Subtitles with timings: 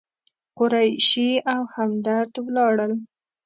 [0.57, 2.93] قریشي او همدرد ولاړل.